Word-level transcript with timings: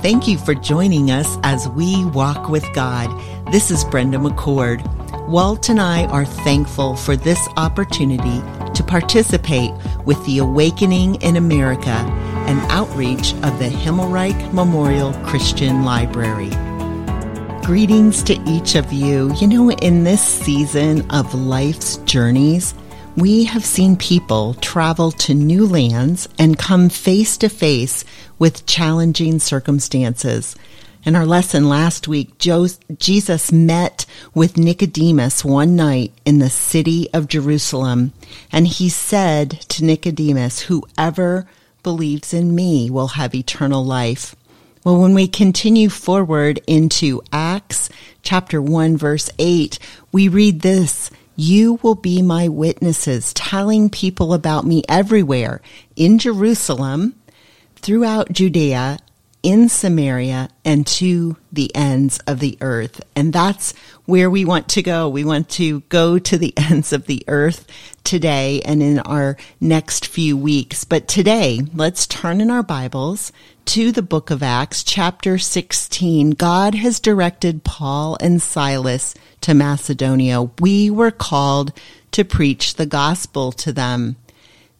Thank 0.00 0.28
you 0.28 0.38
for 0.38 0.54
joining 0.54 1.10
us 1.10 1.38
as 1.42 1.68
we 1.70 2.04
walk 2.04 2.48
with 2.48 2.64
God. 2.74 3.10
This 3.50 3.70
is 3.70 3.82
Brenda 3.84 4.18
McCord. 4.18 4.86
Walt 5.26 5.68
and 5.68 5.80
I 5.80 6.04
are 6.06 6.24
thankful 6.24 6.96
for 6.96 7.16
this 7.16 7.48
opportunity 7.56 8.40
to 8.74 8.84
participate 8.84 9.72
with 10.04 10.24
the 10.26 10.38
Awakening 10.38 11.16
in 11.22 11.36
America, 11.36 11.88
an 11.90 12.58
outreach 12.70 13.32
of 13.42 13.58
the 13.58 13.68
Himmelreich 13.68 14.52
Memorial 14.52 15.12
Christian 15.24 15.84
Library. 15.84 16.50
Greetings 17.64 18.22
to 18.24 18.34
each 18.48 18.76
of 18.76 18.92
you. 18.92 19.34
You 19.36 19.48
know, 19.48 19.70
in 19.72 20.04
this 20.04 20.22
season 20.22 21.10
of 21.10 21.34
life's 21.34 21.96
journeys, 21.98 22.74
we 23.16 23.44
have 23.44 23.64
seen 23.64 23.96
people 23.96 24.52
travel 24.54 25.10
to 25.10 25.32
new 25.32 25.66
lands 25.66 26.28
and 26.38 26.58
come 26.58 26.90
face 26.90 27.38
to 27.38 27.48
face 27.48 28.04
with 28.38 28.66
challenging 28.66 29.38
circumstances. 29.38 30.54
In 31.02 31.16
our 31.16 31.24
lesson 31.24 31.68
last 31.68 32.08
week, 32.08 32.36
Jesus 32.38 33.52
met 33.52 34.04
with 34.34 34.58
Nicodemus 34.58 35.44
one 35.44 35.74
night 35.76 36.12
in 36.26 36.40
the 36.40 36.50
city 36.50 37.08
of 37.14 37.28
Jerusalem, 37.28 38.12
and 38.52 38.66
he 38.66 38.90
said 38.90 39.50
to 39.68 39.84
Nicodemus, 39.84 40.62
Whoever 40.62 41.48
believes 41.82 42.34
in 42.34 42.54
me 42.54 42.90
will 42.90 43.08
have 43.08 43.34
eternal 43.34 43.82
life. 43.82 44.36
Well, 44.84 45.00
when 45.00 45.14
we 45.14 45.26
continue 45.26 45.88
forward 45.88 46.60
into 46.66 47.22
Acts 47.32 47.88
chapter 48.22 48.60
1, 48.60 48.98
verse 48.98 49.30
8, 49.38 49.78
we 50.12 50.28
read 50.28 50.60
this 50.60 51.10
you 51.36 51.78
will 51.82 51.94
be 51.94 52.22
my 52.22 52.48
witnesses, 52.48 53.32
telling 53.34 53.90
people 53.90 54.34
about 54.34 54.64
me 54.64 54.82
everywhere 54.88 55.60
in 55.94 56.18
Jerusalem, 56.18 57.14
throughout 57.76 58.32
Judea, 58.32 58.98
in 59.46 59.68
Samaria, 59.68 60.48
and 60.64 60.84
to 60.84 61.36
the 61.52 61.72
ends 61.72 62.18
of 62.26 62.40
the 62.40 62.58
earth. 62.60 63.00
And 63.14 63.32
that's 63.32 63.74
where 64.04 64.28
we 64.28 64.44
want 64.44 64.68
to 64.70 64.82
go. 64.82 65.08
We 65.08 65.24
want 65.24 65.48
to 65.50 65.82
go 65.82 66.18
to 66.18 66.36
the 66.36 66.52
ends 66.56 66.92
of 66.92 67.06
the 67.06 67.22
earth 67.28 67.64
today 68.02 68.60
and 68.64 68.82
in 68.82 68.98
our 68.98 69.36
next 69.60 70.08
few 70.08 70.36
weeks. 70.36 70.82
But 70.82 71.06
today, 71.06 71.60
let's 71.72 72.08
turn 72.08 72.40
in 72.40 72.50
our 72.50 72.64
Bibles 72.64 73.30
to 73.66 73.92
the 73.92 74.02
book 74.02 74.32
of 74.32 74.42
Acts, 74.42 74.82
chapter 74.82 75.38
16. 75.38 76.30
God 76.30 76.74
has 76.74 76.98
directed 76.98 77.62
Paul 77.62 78.18
and 78.20 78.42
Silas 78.42 79.14
to 79.42 79.54
Macedonia. 79.54 80.42
We 80.58 80.90
were 80.90 81.12
called 81.12 81.72
to 82.10 82.24
preach 82.24 82.74
the 82.74 82.86
gospel 82.86 83.52
to 83.52 83.72
them. 83.72 84.16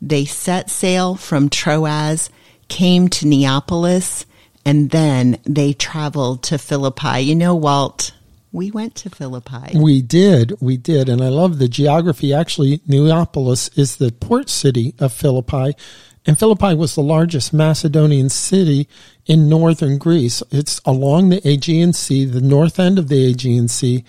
They 0.03 0.25
set 0.25 0.70
sail 0.70 1.14
from 1.14 1.51
Troas, 1.51 2.30
came 2.67 3.06
to 3.11 3.28
Neapolis, 3.28 4.27
and 4.67 4.91
then 4.91 5.39
they 5.45 5.72
traveled 5.72 6.42
to 6.42 6.59
Philippi. 6.59 7.20
You 7.20 7.36
know, 7.36 7.55
Walt, 7.55 8.12
we 8.50 8.73
went 8.73 8.97
to 8.97 9.11
Philippi. 9.11 9.78
We 9.78 10.03
did. 10.03 10.55
We 10.61 10.77
did. 10.77 11.08
And 11.08 11.23
I 11.23 11.28
love 11.28 11.58
the 11.58 11.69
geography. 11.69 12.34
Actually, 12.34 12.81
Neapolis 12.84 13.69
is 13.77 13.97
the 13.97 14.11
port 14.11 14.50
city 14.50 14.95
of 14.98 15.12
Philippi. 15.12 15.75
And 16.27 16.36
Philippi 16.36 16.75
was 16.75 16.97
the 16.97 17.03
largest 17.03 17.53
Macedonian 17.53 18.28
city 18.28 18.89
in 19.25 19.48
northern 19.48 19.98
Greece. 19.98 20.42
It's 20.50 20.80
along 20.84 21.28
the 21.28 21.48
Aegean 21.48 21.92
Sea, 21.92 22.25
the 22.25 22.41
north 22.41 22.80
end 22.80 22.98
of 22.98 23.06
the 23.06 23.30
Aegean 23.30 23.69
Sea. 23.69 24.05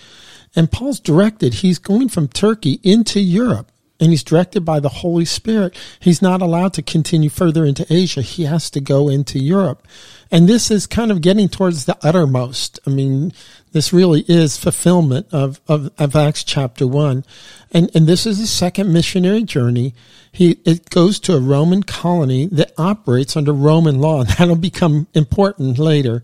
And 0.55 0.71
Paul's 0.71 0.99
directed, 0.99 1.53
he's 1.55 1.77
going 1.77 2.09
from 2.09 2.27
Turkey 2.27 2.79
into 2.81 3.19
Europe 3.19 3.71
and 3.99 4.11
he's 4.11 4.23
directed 4.23 4.61
by 4.61 4.79
the 4.79 4.89
Holy 4.89 5.25
Spirit. 5.25 5.75
He's 5.99 6.21
not 6.21 6.41
allowed 6.41 6.73
to 6.73 6.81
continue 6.81 7.29
further 7.29 7.65
into 7.65 7.91
Asia. 7.91 8.21
He 8.21 8.45
has 8.45 8.69
to 8.71 8.79
go 8.79 9.09
into 9.09 9.39
Europe. 9.39 9.87
And 10.29 10.47
this 10.47 10.69
is 10.69 10.87
kind 10.87 11.11
of 11.11 11.21
getting 11.21 11.49
towards 11.49 11.85
the 11.85 11.97
uttermost. 12.03 12.79
I 12.85 12.89
mean, 12.89 13.31
this 13.71 13.93
really 13.93 14.25
is 14.27 14.57
fulfillment 14.57 15.27
of, 15.31 15.61
of, 15.67 15.91
of 15.97 16.15
Acts 16.15 16.43
chapter 16.43 16.85
one. 16.85 17.23
And, 17.71 17.89
and 17.95 18.07
this 18.07 18.25
is 18.25 18.39
the 18.39 18.47
second 18.47 18.91
missionary 18.91 19.43
journey. 19.43 19.93
He, 20.31 20.59
it 20.65 20.89
goes 20.89 21.19
to 21.21 21.33
a 21.33 21.39
Roman 21.39 21.83
colony 21.83 22.45
that 22.47 22.73
operates 22.77 23.35
under 23.35 23.53
Roman 23.53 23.99
law. 23.99 24.21
And 24.21 24.29
that'll 24.37 24.55
become 24.57 25.07
important 25.13 25.79
later. 25.79 26.23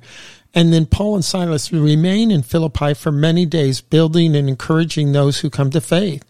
And 0.54 0.72
then 0.72 0.86
Paul 0.86 1.16
and 1.16 1.26
Silas 1.26 1.72
remain 1.72 2.30
in 2.30 2.44
Philippi 2.44 2.94
for 2.94 3.12
many 3.12 3.46
days, 3.46 3.82
building 3.82 4.36
and 4.36 4.48
encouraging 4.48 5.12
those 5.12 5.40
who 5.40 5.50
come 5.50 5.72
to 5.72 5.82
faith. 5.82 6.24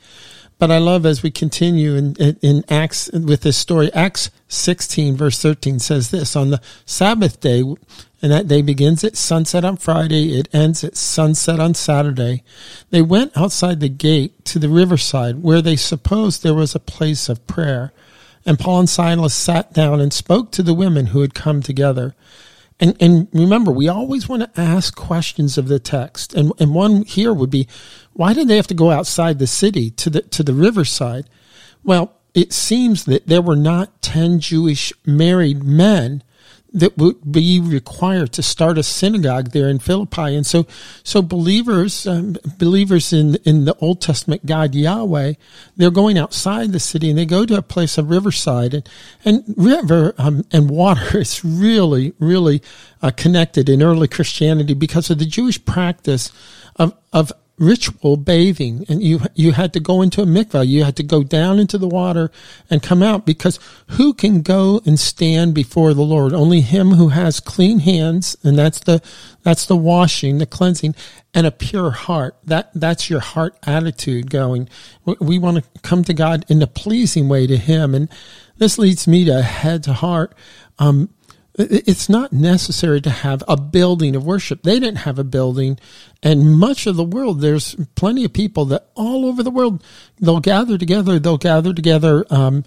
But 0.64 0.72
I 0.72 0.78
love 0.78 1.06
as 1.06 1.22
we 1.22 1.30
continue 1.30 1.96
in, 1.96 2.16
in 2.16 2.64
Acts 2.70 3.12
with 3.12 3.42
this 3.42 3.58
story, 3.58 3.92
Acts 3.92 4.32
16 4.48 5.18
verse 5.18 5.38
13 5.42 5.78
says 5.78 6.10
this, 6.10 6.38
on 6.38 6.52
the 6.52 6.62
Sabbath 6.86 7.42
day, 7.42 7.64
and 8.22 8.32
that 8.32 8.48
day 8.48 8.62
begins 8.62 9.04
at 9.04 9.18
sunset 9.18 9.66
on 9.66 9.76
Friday, 9.76 10.40
it 10.40 10.48
ends 10.54 10.86
at 10.86 10.96
sunset 10.96 11.60
on 11.60 11.74
Saturday. 11.74 12.44
They 12.92 13.02
went 13.02 13.36
outside 13.36 13.82
the 13.82 13.90
gate 13.90 14.46
to 14.46 14.58
the 14.58 14.70
riverside 14.70 15.44
where 15.44 15.62
they 15.62 15.76
supposed 15.76 16.44
there 16.44 16.54
was 16.54 16.76
a 16.76 16.80
place 16.80 17.28
of 17.28 17.46
prayer. 17.46 17.92
And 18.46 18.58
Paul 18.58 18.80
and 18.80 18.90
Silas 18.90 19.34
sat 19.34 19.74
down 19.74 20.00
and 20.00 20.14
spoke 20.14 20.54
to 20.54 20.64
the 20.64 20.74
women 20.74 21.08
who 21.08 21.20
had 21.20 21.34
come 21.34 21.62
together. 21.62 22.16
And, 22.80 22.96
and 23.02 23.28
remember, 23.34 23.72
we 23.72 23.88
always 23.88 24.28
want 24.28 24.44
to 24.44 24.62
ask 24.62 24.96
questions 24.96 25.58
of 25.58 25.68
the 25.68 25.80
text. 25.80 26.34
And, 26.34 26.54
and 26.60 26.74
one 26.74 27.04
here 27.04 27.34
would 27.34 27.50
be, 27.50 27.68
why 28.14 28.34
did 28.34 28.48
they 28.48 28.56
have 28.56 28.68
to 28.68 28.74
go 28.74 28.92
outside 28.92 29.40
the 29.40 29.48
city 29.48 29.90
to 29.92 30.10
the, 30.10 30.22
to 30.22 30.44
the 30.44 30.54
riverside? 30.54 31.30
Well, 31.84 32.14
it 32.34 32.54
seems 32.54 33.06
that 33.06 33.28
there 33.28 33.42
were 33.42 33.56
not 33.56 34.02
10 34.02 34.40
Jewish 34.40 34.94
married 35.06 35.64
men 35.64 36.24
that 36.74 36.98
would 36.98 37.32
be 37.32 37.60
required 37.60 38.34
to 38.34 38.42
start 38.42 38.80
a 38.80 38.84
synagogue 38.84 39.52
there 39.52 39.70
in 39.70 39.78
Philippi. 39.78 40.36
And 40.36 40.46
so, 40.46 40.66
so 41.04 41.22
believers, 41.22 42.08
um, 42.08 42.36
believers 42.58 43.14
in, 43.14 43.36
in 43.46 43.66
the 43.66 43.76
Old 43.76 44.02
Testament 44.02 44.46
God 44.46 44.74
Yahweh, 44.74 45.34
they're 45.78 45.92
going 45.92 46.18
outside 46.18 46.72
the 46.72 46.80
city 46.80 47.12
and 47.12 47.20
they 47.20 47.28
go 47.28 47.46
to 47.46 47.58
a 47.58 47.62
place 47.62 48.00
of 48.00 48.10
riverside 48.10 48.74
and, 48.74 48.90
and 49.24 49.44
river 49.56 50.16
um, 50.18 50.46
and 50.52 50.68
water 50.68 51.18
is 51.20 51.46
really, 51.46 52.14
really 52.18 52.64
uh, 53.04 53.12
connected 53.12 53.70
in 53.70 53.84
early 53.84 54.08
Christianity 54.08 54.74
because 54.74 55.12
of 55.12 55.20
the 55.20 55.26
Jewish 55.26 55.64
practice 55.64 56.32
of, 56.78 56.98
of 57.12 57.32
ritual 57.64 58.18
bathing 58.18 58.86
and 58.90 59.02
you 59.02 59.20
you 59.36 59.54
had 59.54 59.74
to 59.74 59.80
go 59.80 60.02
into 60.02 60.22
a 60.22 60.26
mikvah. 60.26 60.68
You 60.68 60.84
had 60.84 60.96
to 60.98 61.04
go 61.04 61.24
down 61.24 61.60
into 61.60 61.78
the 61.78 61.88
water 61.88 62.32
and 62.70 62.84
come 62.84 63.02
out 63.02 63.26
because 63.26 63.60
who 63.88 64.14
can 64.14 64.42
go 64.42 64.82
and 64.86 65.00
stand 65.00 65.54
before 65.54 65.94
the 65.94 66.02
lord? 66.02 66.34
Only 66.34 66.62
him 66.62 66.92
who 66.92 67.10
has 67.10 67.40
clean 67.40 67.80
hands 67.80 68.36
and 68.44 68.58
that's 68.58 68.80
the 68.80 69.02
that's 69.44 69.66
the 69.66 69.78
washing 69.78 70.38
the 70.38 70.46
cleansing 70.46 70.96
and 71.34 71.48
a 71.48 71.52
pure 71.52 71.92
heart. 71.92 72.38
That 72.44 72.72
that's 72.74 73.10
your 73.10 73.22
heart 73.22 73.58
attitude 73.64 74.30
going. 74.30 74.70
We 75.20 75.40
want 75.40 75.58
to 75.58 75.82
come 75.82 76.04
to 76.04 76.14
god 76.14 76.46
in 76.50 76.62
a 76.62 76.68
pleasing 76.68 77.30
way 77.30 77.48
to 77.48 77.58
him 77.58 77.96
and 77.96 78.10
this 78.58 78.78
leads 78.78 79.08
me 79.08 79.26
to 79.26 79.42
head 79.42 79.84
to 79.84 79.94
heart. 79.94 80.36
Um, 80.80 81.10
it's 81.56 82.10
not 82.10 82.34
necessary 82.34 83.00
to 83.02 83.10
have 83.10 83.44
a 83.48 83.56
building 83.56 84.16
of 84.16 84.26
worship. 84.26 84.64
They 84.64 84.80
didn't 84.80 85.00
have 85.00 85.20
a 85.20 85.24
building. 85.24 85.80
And 86.24 86.58
much 86.58 86.88
of 86.88 86.96
the 86.96 87.04
world, 87.04 87.42
there's 87.42 87.76
plenty 87.96 88.26
of 88.26 88.34
people 88.34 88.66
that 88.66 88.88
all 88.96 89.26
over 89.26 89.44
the 89.44 89.52
world, 89.52 89.84
they'll 90.20 90.40
gather 90.40 90.78
together. 90.78 91.20
They'll 91.20 91.38
gather 91.38 91.74
together, 91.74 92.26
um, 92.30 92.64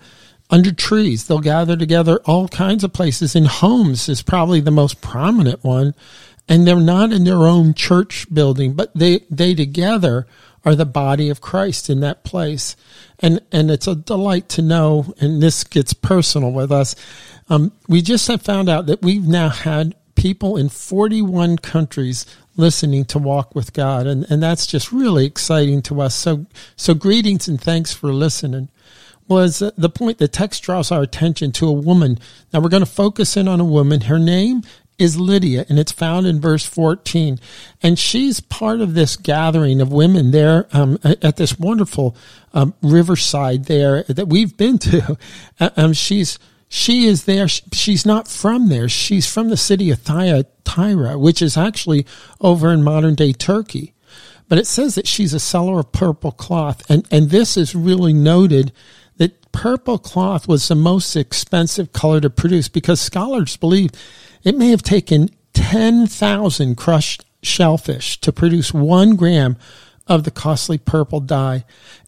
under 0.51 0.73
trees. 0.73 1.27
They'll 1.27 1.41
gather 1.41 1.77
together 1.77 2.21
all 2.25 2.47
kinds 2.47 2.85
of 2.85 2.93
places. 2.93 3.35
In 3.35 3.47
homes 3.47 4.09
is 4.09 4.23
probably 4.23 4.61
the 4.61 4.71
most 4.71 5.01
prominent 5.01 5.65
one. 5.65 5.95
And 6.49 6.65
they're 6.65 6.77
not 6.77 7.13
in 7.13 7.25
their 7.25 7.43
own 7.43 7.75
church 7.75 8.33
building, 8.33 8.75
but 8.75 8.95
they, 8.95 9.25
they 9.29 9.53
together 9.55 10.29
are 10.65 10.77
the 10.77 10.87
body 10.87 11.29
of 11.29 11.41
Christ 11.41 11.91
in 11.91 12.01
that 12.01 12.23
place. 12.23 12.77
And, 13.19 13.41
and 13.51 13.71
it's 13.71 13.87
a 13.87 13.97
delight 13.97 14.49
to 14.51 14.63
know, 14.63 15.15
and 15.21 15.43
this 15.43 15.65
gets 15.65 15.93
personal 15.93 16.53
with 16.53 16.71
us, 16.71 16.95
um, 17.49 17.73
we 17.89 18.03
just 18.03 18.27
have 18.29 18.43
found 18.43 18.69
out 18.69 18.87
that 18.87 19.03
we've 19.03 19.27
now 19.27 19.49
had 19.49 19.95
people 20.15 20.57
in 20.57 20.69
41 20.69 21.59
countries 21.59 22.27
listening 22.57 23.05
to 23.05 23.19
Walk 23.19 23.55
with 23.55 23.73
God, 23.73 24.07
and, 24.07 24.29
and 24.31 24.43
that's 24.43 24.67
just 24.67 24.91
really 24.91 25.27
exciting 25.27 25.83
to 25.83 26.01
us. 26.01 26.15
So, 26.15 26.47
so 26.75 26.95
greetings 26.95 27.49
and 27.49 27.61
thanks 27.61 27.93
for 27.93 28.13
listening. 28.13 28.69
Was 29.29 29.59
the 29.59 29.89
point 29.89 30.19
the 30.19 30.29
text 30.29 30.63
draws 30.63 30.93
our 30.93 31.03
attention 31.03 31.51
to 31.53 31.67
a 31.67 31.73
woman. 31.73 32.19
Now 32.53 32.61
we're 32.61 32.69
going 32.69 32.85
to 32.85 32.91
focus 32.91 33.37
in 33.37 33.49
on 33.49 33.59
a 33.59 33.65
woman. 33.65 34.03
Her 34.03 34.21
name 34.21 34.63
is 34.99 35.19
Lydia, 35.19 35.67
and 35.69 35.79
it's 35.79 35.93
found 35.93 36.27
in 36.27 36.41
verse 36.41 36.65
14. 36.65 37.39
And 37.83 37.99
she's 37.99 38.41
part 38.41 38.81
of 38.81 38.95
this 38.95 39.17
gathering 39.17 39.81
of 39.81 39.93
women 39.93 40.31
there 40.31 40.69
um, 40.73 40.99
at 41.03 41.37
this 41.37 41.59
wonderful 41.59 42.17
um, 42.55 42.75
riverside 42.83 43.65
there 43.65 44.05
that 44.05 44.29
we've 44.29 44.57
been 44.57 44.79
to. 44.79 45.19
Um, 45.59 45.95
she's 45.95 46.39
she 46.77 47.07
is 47.07 47.25
there. 47.25 47.49
She's 47.49 48.05
not 48.05 48.29
from 48.29 48.69
there. 48.69 48.87
She's 48.87 49.27
from 49.27 49.49
the 49.49 49.57
city 49.57 49.91
of 49.91 50.01
Thyatira, 50.01 51.19
which 51.19 51.41
is 51.41 51.57
actually 51.57 52.05
over 52.39 52.71
in 52.71 52.85
modern 52.85 53.15
day 53.15 53.33
Turkey. 53.33 53.95
But 54.47 54.59
it 54.59 54.67
says 54.67 54.95
that 54.95 55.09
she's 55.09 55.33
a 55.33 55.41
seller 55.41 55.81
of 55.81 55.91
purple 55.91 56.33
cloth. 56.33 56.89
And, 56.91 57.09
and 57.11 57.31
this 57.31 57.57
is 57.57 57.75
really 57.75 58.13
noted 58.13 58.73
that 59.17 59.53
purple 59.53 59.97
cloth 59.97 60.47
was 60.47 60.69
the 60.69 60.75
most 60.75 61.17
expensive 61.17 61.95
color 61.95 62.21
to 62.21 62.29
produce 62.29 62.69
because 62.69 63.01
scholars 63.01 63.57
believe 63.57 63.91
it 64.45 64.55
may 64.55 64.69
have 64.69 64.83
taken 64.83 65.31
10,000 65.55 66.77
crushed 66.77 67.25
shellfish 67.43 68.21
to 68.21 68.31
produce 68.33 68.75
one 68.75 69.17
gram 69.17 69.57
of 70.07 70.25
the 70.25 70.31
costly 70.31 70.77
purple 70.77 71.21
dye. 71.21 71.65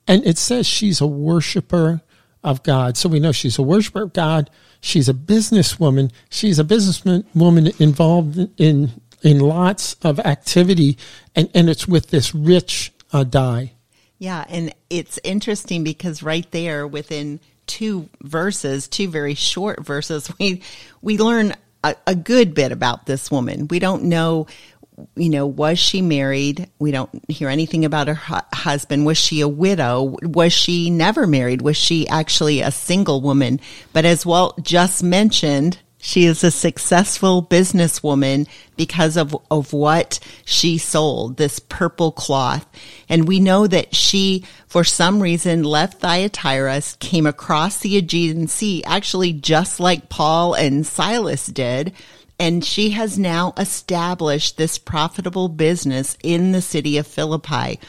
And 0.06 0.26
it 0.26 0.36
says 0.36 0.66
she's 0.66 1.00
a 1.00 1.06
worshiper 1.06 2.02
of 2.42 2.62
God. 2.62 2.96
So 2.96 3.08
we 3.08 3.20
know 3.20 3.32
she's 3.32 3.58
a 3.58 3.62
worshiper 3.62 4.02
of 4.02 4.12
God. 4.12 4.50
She's 4.80 5.08
a 5.08 5.14
businesswoman. 5.14 6.12
She's 6.30 6.58
a 6.58 6.64
businesswoman 6.64 7.80
involved 7.80 8.48
in 8.56 9.00
in 9.22 9.40
lots 9.40 9.94
of 10.02 10.20
activity, 10.20 10.96
and, 11.34 11.50
and 11.52 11.68
it's 11.68 11.88
with 11.88 12.10
this 12.10 12.34
rich 12.34 12.92
uh, 13.12 13.24
dye. 13.24 13.72
Yeah, 14.18 14.44
and 14.48 14.72
it's 14.90 15.18
interesting 15.24 15.82
because 15.82 16.22
right 16.22 16.48
there 16.52 16.86
within 16.86 17.40
two 17.66 18.08
verses, 18.22 18.88
two 18.88 19.08
very 19.08 19.34
short 19.34 19.84
verses, 19.84 20.30
we 20.38 20.62
we 21.02 21.18
learn 21.18 21.54
a, 21.84 21.96
a 22.06 22.14
good 22.14 22.54
bit 22.54 22.72
about 22.72 23.06
this 23.06 23.30
woman. 23.30 23.68
We 23.68 23.78
don't 23.78 24.04
know 24.04 24.46
you 25.16 25.28
know, 25.28 25.46
was 25.46 25.78
she 25.78 26.02
married? 26.02 26.68
We 26.78 26.90
don't 26.90 27.10
hear 27.28 27.48
anything 27.48 27.84
about 27.84 28.08
her 28.08 28.14
hu- 28.14 28.56
husband. 28.56 29.06
Was 29.06 29.18
she 29.18 29.40
a 29.40 29.48
widow? 29.48 30.16
Was 30.22 30.52
she 30.52 30.90
never 30.90 31.26
married? 31.26 31.62
Was 31.62 31.76
she 31.76 32.08
actually 32.08 32.60
a 32.60 32.70
single 32.70 33.20
woman? 33.20 33.60
But 33.92 34.04
as 34.04 34.26
Walt 34.26 34.62
just 34.62 35.02
mentioned, 35.02 35.78
she 36.00 36.24
is 36.26 36.44
a 36.44 36.50
successful 36.50 37.42
businesswoman 37.42 38.48
because 38.76 39.16
of, 39.16 39.36
of 39.50 39.72
what 39.72 40.20
she 40.44 40.78
sold, 40.78 41.36
this 41.36 41.58
purple 41.58 42.12
cloth. 42.12 42.66
And 43.08 43.26
we 43.26 43.40
know 43.40 43.66
that 43.66 43.94
she, 43.94 44.44
for 44.68 44.84
some 44.84 45.20
reason, 45.20 45.64
left 45.64 46.00
Thyatira, 46.00 46.80
came 47.00 47.26
across 47.26 47.78
the 47.78 47.96
Aegean 47.96 48.46
Sea, 48.46 48.84
actually 48.84 49.32
just 49.32 49.80
like 49.80 50.08
Paul 50.08 50.54
and 50.54 50.86
Silas 50.86 51.46
did 51.46 51.92
and 52.38 52.64
she 52.64 52.90
has 52.90 53.18
now 53.18 53.52
established 53.56 54.56
this 54.56 54.78
profitable 54.78 55.48
business 55.48 56.16
in 56.22 56.52
the 56.52 56.62
city 56.62 56.96
of 56.98 57.06
Philippi. 57.06 57.80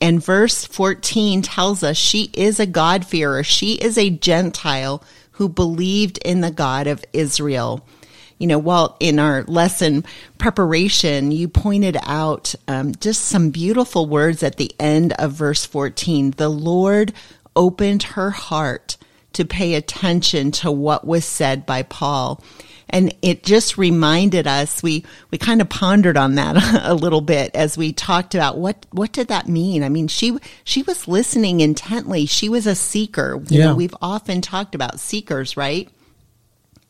And 0.00 0.24
verse 0.24 0.64
14 0.64 1.42
tells 1.42 1.82
us 1.82 1.96
she 1.96 2.30
is 2.32 2.60
a 2.60 2.66
God-fearer. 2.66 3.42
She 3.42 3.74
is 3.74 3.98
a 3.98 4.10
Gentile 4.10 5.02
who 5.32 5.48
believed 5.48 6.18
in 6.24 6.40
the 6.40 6.50
God 6.50 6.86
of 6.86 7.04
Israel. 7.12 7.86
You 8.38 8.46
know, 8.46 8.58
while 8.58 8.96
in 9.00 9.18
our 9.18 9.42
lesson 9.44 10.04
preparation, 10.38 11.32
you 11.32 11.48
pointed 11.48 11.96
out 12.04 12.54
um, 12.68 12.94
just 13.00 13.24
some 13.24 13.50
beautiful 13.50 14.06
words 14.06 14.44
at 14.44 14.56
the 14.56 14.72
end 14.78 15.12
of 15.14 15.32
verse 15.32 15.66
14. 15.66 16.32
The 16.32 16.48
Lord 16.48 17.12
opened 17.56 18.04
her 18.04 18.30
heart 18.30 18.96
to 19.32 19.44
pay 19.44 19.74
attention 19.74 20.52
to 20.52 20.70
what 20.70 21.06
was 21.06 21.24
said 21.24 21.66
by 21.66 21.82
Paul. 21.82 22.42
And 22.90 23.14
it 23.22 23.42
just 23.42 23.76
reminded 23.76 24.46
us, 24.46 24.82
we, 24.82 25.04
we 25.30 25.38
kind 25.38 25.60
of 25.60 25.68
pondered 25.68 26.16
on 26.16 26.36
that 26.36 26.56
a 26.84 26.94
little 26.94 27.20
bit 27.20 27.54
as 27.54 27.76
we 27.76 27.92
talked 27.92 28.34
about 28.34 28.58
what, 28.58 28.86
what 28.90 29.12
did 29.12 29.28
that 29.28 29.48
mean? 29.48 29.82
I 29.82 29.88
mean, 29.88 30.08
she, 30.08 30.38
she 30.64 30.82
was 30.82 31.06
listening 31.08 31.60
intently. 31.60 32.26
She 32.26 32.48
was 32.48 32.66
a 32.66 32.74
seeker. 32.74 33.42
You 33.48 33.58
yeah. 33.58 33.64
know, 33.66 33.74
we've 33.74 33.96
often 34.00 34.40
talked 34.40 34.74
about 34.74 35.00
seekers, 35.00 35.56
right? 35.56 35.88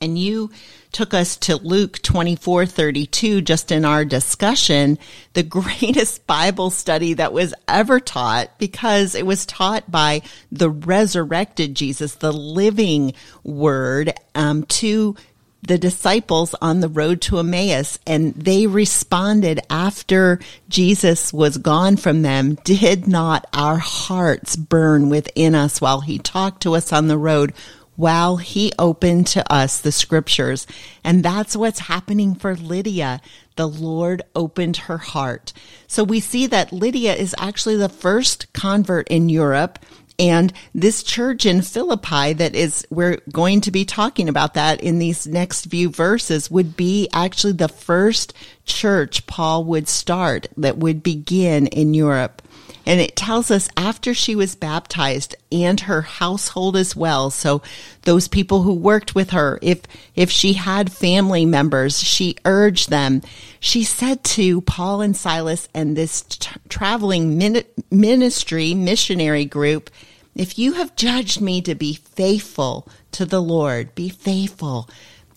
And 0.01 0.19
you 0.19 0.51
took 0.93 1.13
us 1.13 1.37
to 1.37 1.57
Luke 1.57 2.01
24, 2.03 2.67
32, 2.67 3.43
just 3.43 3.73
in 3.73 3.85
our 3.85 4.05
discussion, 4.05 4.99
the 5.33 5.43
greatest 5.45 6.27
Bible 6.27 6.71
study 6.71 7.15
that 7.15 7.33
was 7.33 7.55
ever 7.67 8.01
taught 8.01 8.59
because 8.59 9.15
it 9.15 9.27
was 9.27 9.45
taught 9.47 9.91
by 9.91 10.23
the 10.51 10.71
resurrected 10.71 11.75
Jesus, 11.75 12.15
the 12.17 12.33
living 12.33 13.13
word, 13.43 14.15
um, 14.35 14.65
to 14.65 15.17
the 15.63 15.79
disciples 15.79 16.55
on 16.61 16.81
the 16.81 16.89
road 16.89 17.21
to 17.21 17.39
Emmaus 17.39 17.99
and 18.07 18.35
they 18.35 18.67
responded 18.67 19.61
after 19.69 20.39
Jesus 20.69 21.33
was 21.33 21.59
gone 21.59 21.97
from 21.97 22.23
them. 22.23 22.55
Did 22.65 23.09
not 23.09 23.47
our 23.53 23.79
hearts 23.79 24.57
burn 24.57 25.11
within 25.11 25.55
us 25.55 25.81
while 25.81 26.01
he 26.01 26.19
talked 26.19 26.63
to 26.63 26.75
us 26.75 26.93
on 26.93 27.09
the 27.09 27.19
road? 27.19 27.53
While 27.97 28.37
he 28.37 28.73
opened 28.79 29.27
to 29.29 29.53
us 29.53 29.81
the 29.81 29.91
scriptures. 29.91 30.69
And 31.03 31.25
that's 31.25 31.57
what's 31.57 31.81
happening 31.81 32.37
for 32.37 32.55
Lydia. 32.55 33.21
The 33.57 33.69
Lord 33.69 34.23
opened 34.37 34.77
her 34.77 34.99
heart. 34.99 35.53
So 35.89 36.05
we 36.05 36.21
see 36.21 36.47
that 36.47 36.73
Lydia 36.73 37.15
is 37.15 37.35
actually 37.39 37.75
the 37.75 37.89
first 37.89 38.53
convert 38.53 39.09
in 39.09 39.29
Europe 39.29 39.81
and 40.19 40.53
this 40.75 41.05
church 41.05 41.47
in 41.47 41.63
Philippi 41.63 42.33
that 42.33 42.57
is, 42.57 42.85
we're 42.91 43.19
going 43.33 43.61
to 43.63 43.71
be 43.71 43.85
talking 43.85 44.29
about 44.29 44.55
that 44.55 44.81
in 44.81 44.99
these 44.99 45.29
next 45.29 45.67
few 45.67 45.91
verses 45.91 46.51
would 46.51 46.77
be 46.77 47.09
actually 47.13 47.53
the 47.53 47.69
first 47.69 48.35
church 48.65 49.27
Paul 49.29 49.65
would 49.65 49.89
start 49.89 50.49
that 50.57 50.77
would 50.77 51.05
begin 51.05 51.69
in 51.69 51.95
Europe. 51.95 52.43
And 52.85 53.01
it 53.01 53.17
tells 53.17 53.51
us 53.51 53.69
after 53.77 54.15
she 54.15 54.35
was 54.35 54.55
baptized 54.55 55.37
and 55.53 55.79
her 55.81 56.01
household 56.01 56.75
as 56.75 56.97
well. 56.97 57.31
So 57.31 57.61
those 58.03 58.29
people 58.29 58.63
who 58.63 58.73
worked 58.73 59.15
with 59.15 59.31
her, 59.31 59.59
if, 59.61 59.83
if 60.17 60.31
she 60.31 60.55
had 60.55 60.91
family 60.91 61.45
members, 61.45 62.03
she 62.03 62.37
urged 62.47 62.89
them. 62.89 63.21
She 63.61 63.85
said 63.85 64.25
to 64.25 64.63
Paul 64.63 65.03
and 65.03 65.15
Silas 65.15 65.69
and 65.75 65.97
this 65.97 66.23
t- 66.23 66.51
traveling 66.71 67.37
min- 67.37 67.65
ministry 67.91 68.73
missionary 68.73 69.45
group, 69.45 69.91
if 70.39 70.59
you 70.59 70.75
have 70.75 70.97
judged 70.97 71.41
me 71.41 71.61
to 71.63 71.75
be 71.75 71.95
faithful 71.95 72.89
to 73.13 73.27
the 73.27 73.43
Lord, 73.43 73.95
be 73.95 74.09
faithful. 74.09 74.89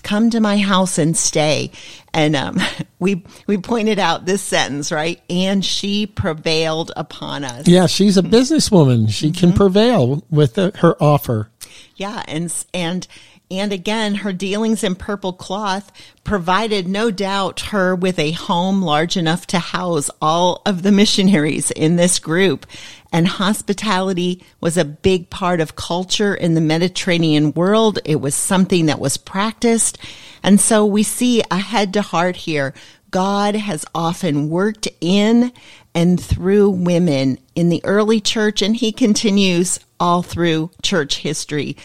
Come 0.04 0.30
to 0.30 0.40
my 0.40 0.58
house 0.58 0.98
and 0.98 1.18
stay. 1.18 1.72
And 2.14 2.36
um, 2.36 2.60
we 3.00 3.24
we 3.48 3.58
pointed 3.58 4.00
out 4.00 4.26
this 4.26 4.42
sentence, 4.42 4.92
right? 4.92 5.20
And 5.30 5.66
she 5.66 6.06
prevailed 6.06 6.92
upon 6.96 7.44
us. 7.44 7.68
Yeah, 7.68 7.88
she's 7.88 8.18
a 8.18 8.22
businesswoman. 8.22 9.10
She 9.10 9.28
mm-hmm. 9.28 9.40
can 9.40 9.54
prevail 9.54 10.24
with 10.30 10.54
the, 10.54 10.72
her 10.78 10.96
offer. 11.02 11.50
Yeah, 11.96 12.24
and 12.28 12.54
and 12.74 13.08
and 13.52 13.74
again, 13.74 14.16
her 14.16 14.32
dealings 14.32 14.82
in 14.84 14.96
purple 14.96 15.34
cloth 15.34 15.92
provided 16.24 16.88
no 16.88 17.12
doubt 17.12 17.60
her 17.60 17.94
with 17.94 18.18
a 18.18 18.32
home 18.32 18.82
large 18.82 19.18
enough 19.18 19.46
to 19.48 19.60
house 19.60 20.10
all 20.22 20.62
of 20.66 20.84
the 20.84 20.92
missionaries 20.92 21.70
in 21.72 21.98
this 21.98 22.18
group. 22.18 22.66
And 23.12 23.28
hospitality 23.28 24.42
was 24.62 24.78
a 24.78 24.86
big 24.86 25.30
part 25.30 25.60
of 25.60 25.76
culture 25.76 26.34
in 26.34 26.54
the 26.54 26.62
Mediterranean 26.62 27.52
world. 27.52 28.00
It 28.06 28.22
was 28.22 28.36
something 28.36 28.86
that 28.86 29.00
was 29.00 29.18
practiced. 29.18 29.98
And 30.44 30.60
so 30.60 30.86
we 30.86 31.04
see 31.04 31.44
a 31.52 31.58
head 31.58 31.94
to 31.94 32.02
heart 32.02 32.38
here. 32.38 32.74
God 33.10 33.56
has 33.56 33.86
often 33.94 34.50
worked 34.50 34.88
in 35.02 35.52
and 35.94 36.18
through 36.18 36.70
women 36.70 37.38
in 37.54 37.68
the 37.68 37.84
early 37.84 38.22
church, 38.22 38.62
and 38.62 38.74
he 38.74 38.94
continues 38.94 39.82
all 40.00 40.24
through 40.24 40.72
church 40.82 41.18
history 41.18 41.76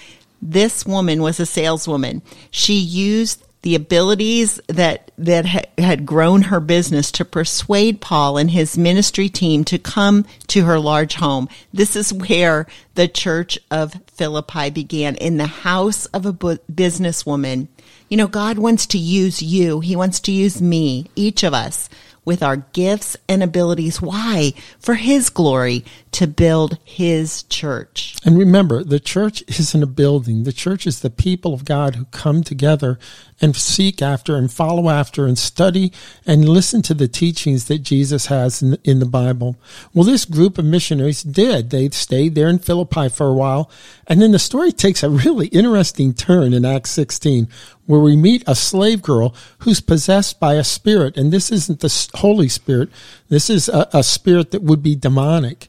this 0.50 0.86
woman 0.86 1.22
was 1.22 1.40
a 1.40 1.46
saleswoman. 1.46 2.22
She 2.50 2.74
used 2.74 3.42
the 3.62 3.74
abilities 3.74 4.60
that 4.68 5.10
that 5.18 5.44
ha- 5.46 5.64
had 5.76 6.06
grown 6.06 6.42
her 6.42 6.60
business 6.60 7.10
to 7.10 7.24
persuade 7.24 8.00
Paul 8.00 8.36
and 8.36 8.50
his 8.50 8.78
ministry 8.78 9.28
team 9.28 9.64
to 9.64 9.78
come 9.78 10.24
to 10.48 10.64
her 10.64 10.78
large 10.78 11.14
home. 11.14 11.48
This 11.72 11.96
is 11.96 12.12
where 12.12 12.66
the 12.94 13.08
church 13.08 13.58
of 13.70 13.94
Philippi 14.06 14.70
began 14.70 15.16
in 15.16 15.38
the 15.38 15.46
house 15.46 16.06
of 16.06 16.26
a 16.26 16.32
bu- 16.32 16.58
businesswoman. 16.72 17.66
You 18.08 18.18
know, 18.18 18.28
God 18.28 18.58
wants 18.58 18.86
to 18.88 18.98
use 18.98 19.42
you. 19.42 19.80
He 19.80 19.96
wants 19.96 20.20
to 20.20 20.32
use 20.32 20.62
me, 20.62 21.10
each 21.16 21.42
of 21.42 21.52
us 21.52 21.88
with 22.26 22.42
our 22.42 22.56
gifts 22.56 23.16
and 23.26 23.42
abilities. 23.42 24.02
Why? 24.02 24.52
For 24.78 24.96
His 24.96 25.30
glory, 25.30 25.84
to 26.12 26.26
build 26.26 26.78
His 26.84 27.44
church. 27.44 28.16
And 28.24 28.36
remember, 28.36 28.84
the 28.84 29.00
church 29.00 29.42
isn't 29.46 29.82
a 29.82 29.86
building. 29.86 30.42
The 30.42 30.52
church 30.52 30.86
is 30.86 31.00
the 31.00 31.08
people 31.08 31.54
of 31.54 31.64
God 31.64 31.94
who 31.94 32.04
come 32.06 32.42
together 32.42 32.98
and 33.40 33.54
seek 33.54 34.02
after 34.02 34.36
and 34.36 34.50
follow 34.50 34.88
after 34.88 35.26
and 35.26 35.38
study 35.38 35.92
and 36.26 36.48
listen 36.48 36.82
to 36.82 36.94
the 36.94 37.08
teachings 37.08 37.66
that 37.66 37.78
Jesus 37.78 38.26
has 38.26 38.62
in, 38.62 38.78
in 38.82 38.98
the 38.98 39.06
Bible. 39.06 39.56
Well, 39.94 40.04
this 40.04 40.24
group 40.24 40.58
of 40.58 40.64
missionaries 40.64 41.22
did. 41.22 41.70
They 41.70 41.88
stayed 41.90 42.34
there 42.34 42.48
in 42.48 42.58
Philippi 42.58 43.08
for 43.08 43.28
a 43.28 43.34
while. 43.34 43.70
And 44.06 44.20
then 44.20 44.32
the 44.32 44.38
story 44.38 44.72
takes 44.72 45.02
a 45.02 45.10
really 45.10 45.46
interesting 45.48 46.12
turn 46.12 46.52
in 46.52 46.64
Acts 46.64 46.90
16 46.90 47.48
where 47.86 48.00
we 48.00 48.16
meet 48.16 48.42
a 48.46 48.54
slave 48.54 49.02
girl 49.02 49.34
who's 49.60 49.80
possessed 49.80 50.38
by 50.38 50.54
a 50.54 50.64
spirit. 50.64 51.16
And 51.16 51.32
this 51.32 51.50
isn't 51.50 51.80
the 51.80 52.08
Holy 52.18 52.48
Spirit. 52.48 52.90
This 53.28 53.48
is 53.48 53.68
a, 53.68 53.88
a 53.92 54.02
spirit 54.02 54.50
that 54.50 54.62
would 54.62 54.82
be 54.82 54.94
demonic. 54.94 55.68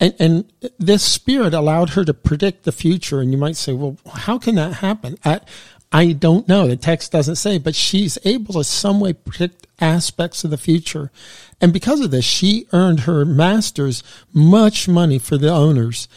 And, 0.00 0.14
and 0.18 0.52
this 0.78 1.02
spirit 1.02 1.54
allowed 1.54 1.90
her 1.90 2.04
to 2.04 2.14
predict 2.14 2.64
the 2.64 2.72
future. 2.72 3.20
And 3.20 3.32
you 3.32 3.38
might 3.38 3.56
say, 3.56 3.72
well, 3.72 3.96
how 4.12 4.38
can 4.38 4.54
that 4.56 4.74
happen? 4.74 5.18
I, 5.24 5.40
I 5.90 6.12
don't 6.12 6.46
know. 6.48 6.68
The 6.68 6.76
text 6.76 7.12
doesn't 7.12 7.36
say, 7.36 7.58
but 7.58 7.74
she's 7.74 8.18
able 8.24 8.54
to 8.54 8.64
some 8.64 9.00
way 9.00 9.12
predict 9.12 9.66
aspects 9.80 10.44
of 10.44 10.50
the 10.50 10.58
future. 10.58 11.10
And 11.60 11.72
because 11.72 12.00
of 12.00 12.10
this, 12.10 12.24
she 12.24 12.66
earned 12.72 13.00
her 13.00 13.24
masters 13.24 14.02
much 14.32 14.86
money 14.88 15.18
for 15.18 15.38
the 15.38 15.50
owners. 15.50 16.08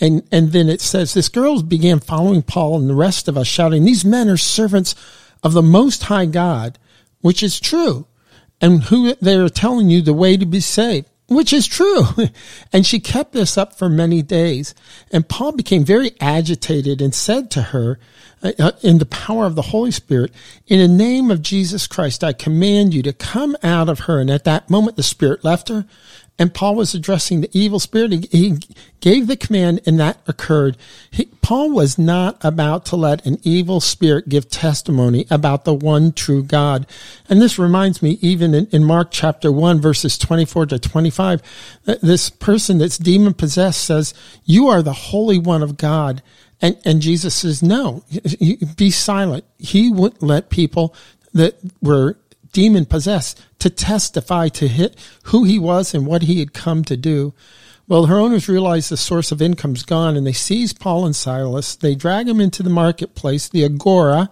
And, 0.00 0.26
and 0.32 0.52
then 0.52 0.68
it 0.68 0.80
says 0.80 1.12
this 1.12 1.28
girl 1.28 1.62
began 1.62 2.00
following 2.00 2.42
Paul 2.42 2.78
and 2.78 2.88
the 2.88 2.94
rest 2.94 3.28
of 3.28 3.36
us 3.36 3.46
shouting, 3.46 3.84
these 3.84 4.04
men 4.04 4.28
are 4.28 4.36
servants 4.36 4.94
of 5.42 5.52
the 5.52 5.62
most 5.62 6.04
high 6.04 6.26
God, 6.26 6.78
which 7.20 7.42
is 7.42 7.60
true. 7.60 8.06
and 8.62 8.84
who 8.84 9.14
they 9.16 9.36
are 9.36 9.48
telling 9.48 9.88
you 9.88 10.02
the 10.02 10.12
way 10.12 10.36
to 10.36 10.44
be 10.46 10.60
saved 10.60 11.06
which 11.30 11.52
is 11.52 11.66
true. 11.66 12.04
And 12.72 12.86
she 12.86 13.00
kept 13.00 13.32
this 13.32 13.56
up 13.56 13.76
for 13.76 13.88
many 13.88 14.20
days. 14.22 14.74
And 15.12 15.28
Paul 15.28 15.52
became 15.52 15.84
very 15.84 16.12
agitated 16.20 17.00
and 17.00 17.14
said 17.14 17.50
to 17.52 17.62
her, 17.62 17.98
uh, 18.42 18.52
uh, 18.58 18.72
in 18.82 18.98
the 18.98 19.06
power 19.06 19.46
of 19.46 19.54
the 19.54 19.62
Holy 19.62 19.90
Spirit, 19.90 20.32
in 20.66 20.78
the 20.78 20.88
name 20.88 21.30
of 21.30 21.42
Jesus 21.42 21.86
Christ, 21.86 22.22
I 22.22 22.32
command 22.32 22.94
you 22.94 23.02
to 23.02 23.12
come 23.12 23.56
out 23.62 23.88
of 23.88 24.00
her. 24.00 24.20
And 24.20 24.30
at 24.30 24.44
that 24.44 24.70
moment, 24.70 24.96
the 24.96 25.02
Spirit 25.02 25.44
left 25.44 25.68
her 25.68 25.84
and 26.40 26.54
Paul 26.54 26.74
was 26.74 26.94
addressing 26.94 27.42
the 27.42 27.50
evil 27.52 27.78
spirit. 27.78 28.32
He, 28.32 28.58
gave 29.00 29.26
the 29.26 29.36
command 29.36 29.80
and 29.86 29.98
that 29.98 30.18
occurred. 30.26 30.76
He, 31.10 31.24
Paul 31.42 31.70
was 31.70 31.98
not 31.98 32.36
about 32.44 32.84
to 32.86 32.96
let 32.96 33.24
an 33.24 33.38
evil 33.42 33.80
spirit 33.80 34.28
give 34.28 34.50
testimony 34.50 35.26
about 35.30 35.64
the 35.64 35.74
one 35.74 36.12
true 36.12 36.42
God. 36.42 36.86
And 37.28 37.40
this 37.40 37.58
reminds 37.58 38.02
me, 38.02 38.18
even 38.20 38.54
in, 38.54 38.66
in 38.66 38.84
Mark 38.84 39.08
chapter 39.10 39.50
1, 39.50 39.80
verses 39.80 40.18
24 40.18 40.66
to 40.66 40.78
25, 40.78 41.42
this 42.02 42.28
person 42.28 42.78
that's 42.78 42.98
demon 42.98 43.32
possessed 43.32 43.84
says, 43.84 44.12
You 44.44 44.68
are 44.68 44.82
the 44.82 44.92
Holy 44.92 45.38
One 45.38 45.62
of 45.62 45.76
God. 45.76 46.22
And, 46.60 46.76
and 46.84 47.00
Jesus 47.00 47.34
says, 47.34 47.62
No, 47.62 48.04
be 48.76 48.90
silent. 48.90 49.44
He 49.58 49.90
wouldn't 49.90 50.22
let 50.22 50.50
people 50.50 50.94
that 51.32 51.54
were 51.80 52.18
demon 52.52 52.84
possessed 52.84 53.42
to 53.60 53.70
testify 53.70 54.48
to 54.48 54.68
hit 54.68 54.96
who 55.24 55.44
he 55.44 55.58
was 55.58 55.94
and 55.94 56.06
what 56.06 56.22
he 56.22 56.40
had 56.40 56.52
come 56.52 56.84
to 56.84 56.96
do. 56.96 57.32
Well, 57.86 58.06
her 58.06 58.18
owners 58.18 58.48
realize 58.48 58.88
the 58.88 58.96
source 58.96 59.32
of 59.32 59.42
income's 59.42 59.82
gone 59.82 60.16
and 60.16 60.26
they 60.26 60.32
seize 60.32 60.72
Paul 60.72 61.06
and 61.06 61.16
Silas. 61.16 61.74
They 61.74 61.94
drag 61.94 62.26
them 62.26 62.40
into 62.40 62.62
the 62.62 62.70
marketplace, 62.70 63.48
the 63.48 63.64
agora, 63.64 64.30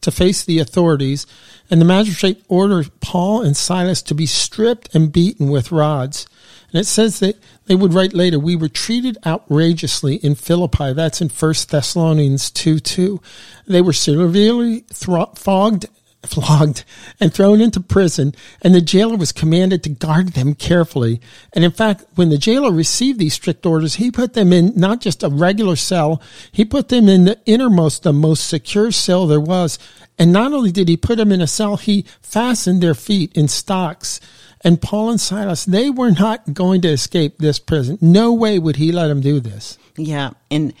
to 0.00 0.10
face 0.10 0.44
the 0.44 0.58
authorities. 0.58 1.26
And 1.70 1.80
the 1.80 1.84
magistrate 1.84 2.44
orders 2.48 2.90
Paul 3.00 3.42
and 3.42 3.56
Silas 3.56 4.02
to 4.02 4.14
be 4.14 4.26
stripped 4.26 4.94
and 4.94 5.12
beaten 5.12 5.50
with 5.50 5.72
rods. 5.72 6.26
And 6.72 6.80
it 6.80 6.86
says 6.86 7.20
that 7.20 7.36
they 7.66 7.74
would 7.74 7.94
write 7.94 8.12
later, 8.12 8.38
we 8.38 8.56
were 8.56 8.68
treated 8.68 9.18
outrageously 9.24 10.16
in 10.16 10.34
Philippi. 10.34 10.92
That's 10.92 11.20
in 11.20 11.28
1 11.28 11.54
Thessalonians 11.70 12.50
2 12.50 12.80
2. 12.80 13.20
They 13.68 13.82
were 13.82 13.92
severely 13.92 14.84
flogged 14.90 15.86
flogged 16.28 16.84
and 17.20 17.32
thrown 17.32 17.60
into 17.60 17.80
prison, 17.80 18.34
and 18.62 18.74
the 18.74 18.80
jailer 18.80 19.16
was 19.16 19.32
commanded 19.32 19.82
to 19.82 19.90
guard 19.90 20.28
them 20.28 20.54
carefully. 20.54 21.20
And 21.52 21.64
in 21.64 21.70
fact, 21.70 22.04
when 22.14 22.28
the 22.28 22.38
jailer 22.38 22.70
received 22.70 23.18
these 23.18 23.34
strict 23.34 23.64
orders, 23.66 23.96
he 23.96 24.10
put 24.10 24.34
them 24.34 24.52
in 24.52 24.72
not 24.76 25.00
just 25.00 25.22
a 25.22 25.28
regular 25.28 25.76
cell, 25.76 26.20
he 26.52 26.64
put 26.64 26.88
them 26.88 27.08
in 27.08 27.24
the 27.24 27.38
innermost, 27.46 28.02
the 28.02 28.12
most 28.12 28.48
secure 28.48 28.90
cell 28.90 29.26
there 29.26 29.40
was. 29.40 29.78
And 30.18 30.32
not 30.32 30.52
only 30.52 30.72
did 30.72 30.88
he 30.88 30.96
put 30.96 31.18
them 31.18 31.32
in 31.32 31.40
a 31.40 31.46
cell, 31.46 31.76
he 31.76 32.04
fastened 32.22 32.82
their 32.82 32.94
feet 32.94 33.36
in 33.36 33.48
stocks. 33.48 34.20
And 34.62 34.80
Paul 34.80 35.10
and 35.10 35.20
Silas, 35.20 35.64
they 35.64 35.90
were 35.90 36.10
not 36.10 36.54
going 36.54 36.80
to 36.82 36.88
escape 36.88 37.38
this 37.38 37.58
prison. 37.58 37.98
No 38.00 38.32
way 38.32 38.58
would 38.58 38.76
he 38.76 38.92
let 38.92 39.08
them 39.08 39.20
do 39.20 39.40
this. 39.40 39.78
Yeah. 39.96 40.30
And 40.50 40.72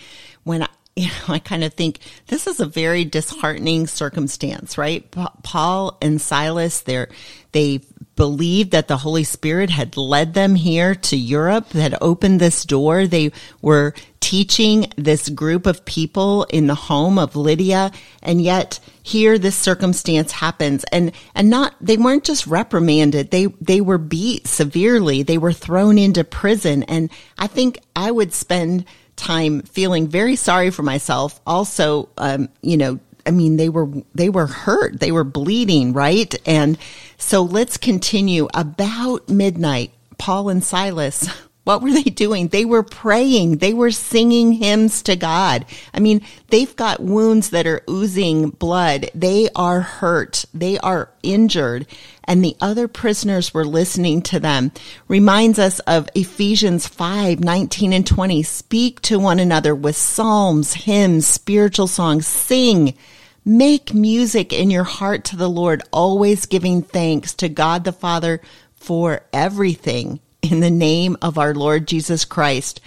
when 0.44 0.66
you 0.98 1.08
know, 1.08 1.34
I 1.34 1.38
kind 1.38 1.62
of 1.62 1.74
think 1.74 1.98
this 2.28 2.46
is 2.46 2.58
a 2.58 2.66
very 2.66 3.04
disheartening 3.04 3.86
circumstance, 3.86 4.78
right? 4.78 5.04
Paul 5.42 5.98
and 6.00 6.18
Silas, 6.18 6.80
they're, 6.80 7.08
they 7.52 7.80
believed 8.16 8.70
that 8.70 8.88
the 8.88 8.96
Holy 8.96 9.24
Spirit 9.24 9.68
had 9.68 9.98
led 9.98 10.32
them 10.32 10.54
here 10.54 10.94
to 10.94 11.16
Europe, 11.16 11.72
had 11.72 11.98
opened 12.00 12.40
this 12.40 12.64
door. 12.64 13.06
They 13.06 13.32
were 13.60 13.92
teaching 14.20 14.90
this 14.96 15.28
group 15.28 15.66
of 15.66 15.84
people 15.84 16.44
in 16.44 16.66
the 16.66 16.74
home 16.74 17.18
of 17.18 17.36
Lydia. 17.36 17.92
And 18.22 18.40
yet 18.40 18.80
here 19.02 19.38
this 19.38 19.54
circumstance 19.54 20.32
happens 20.32 20.82
and, 20.84 21.12
and 21.34 21.50
not, 21.50 21.74
they 21.78 21.98
weren't 21.98 22.24
just 22.24 22.46
reprimanded. 22.46 23.30
They, 23.30 23.46
they 23.60 23.82
were 23.82 23.98
beat 23.98 24.46
severely. 24.46 25.22
They 25.22 25.36
were 25.36 25.52
thrown 25.52 25.98
into 25.98 26.24
prison. 26.24 26.84
And 26.84 27.10
I 27.36 27.48
think 27.48 27.80
I 27.94 28.10
would 28.10 28.32
spend 28.32 28.86
time 29.16 29.62
feeling 29.62 30.08
very 30.08 30.36
sorry 30.36 30.70
for 30.70 30.82
myself. 30.82 31.40
Also, 31.46 32.08
um, 32.18 32.48
you 32.62 32.76
know, 32.76 33.00
I 33.26 33.32
mean, 33.32 33.56
they 33.56 33.68
were, 33.68 33.88
they 34.14 34.28
were 34.28 34.46
hurt. 34.46 35.00
They 35.00 35.10
were 35.10 35.24
bleeding, 35.24 35.92
right? 35.92 36.32
And 36.46 36.78
so 37.18 37.42
let's 37.42 37.76
continue. 37.76 38.48
About 38.54 39.28
midnight, 39.28 39.90
Paul 40.18 40.48
and 40.48 40.62
Silas 40.62 41.28
what 41.66 41.82
were 41.82 41.90
they 41.90 42.04
doing? 42.04 42.46
They 42.46 42.64
were 42.64 42.84
praying. 42.84 43.58
They 43.58 43.74
were 43.74 43.90
singing 43.90 44.52
hymns 44.52 45.02
to 45.02 45.16
God. 45.16 45.66
I 45.92 45.98
mean, 45.98 46.22
they've 46.50 46.76
got 46.76 47.02
wounds 47.02 47.50
that 47.50 47.66
are 47.66 47.82
oozing 47.90 48.50
blood. 48.50 49.10
They 49.16 49.48
are 49.56 49.80
hurt. 49.80 50.44
They 50.54 50.78
are 50.78 51.10
injured. 51.24 51.88
And 52.22 52.44
the 52.44 52.56
other 52.60 52.86
prisoners 52.86 53.52
were 53.52 53.64
listening 53.64 54.22
to 54.22 54.38
them. 54.38 54.70
Reminds 55.08 55.58
us 55.58 55.80
of 55.80 56.08
Ephesians 56.14 56.86
5, 56.86 57.40
19 57.40 57.92
and 57.92 58.06
20. 58.06 58.44
Speak 58.44 59.02
to 59.02 59.18
one 59.18 59.40
another 59.40 59.74
with 59.74 59.96
psalms, 59.96 60.72
hymns, 60.72 61.26
spiritual 61.26 61.88
songs. 61.88 62.28
Sing. 62.28 62.96
Make 63.44 63.92
music 63.92 64.52
in 64.52 64.70
your 64.70 64.84
heart 64.84 65.24
to 65.24 65.36
the 65.36 65.50
Lord, 65.50 65.82
always 65.92 66.46
giving 66.46 66.82
thanks 66.82 67.34
to 67.34 67.48
God 67.48 67.82
the 67.82 67.90
Father 67.90 68.40
for 68.76 69.22
everything 69.32 70.20
in 70.50 70.60
the 70.60 70.70
name 70.70 71.16
of 71.22 71.38
our 71.38 71.54
Lord 71.54 71.86
Jesus 71.86 72.24
Christ. 72.24 72.80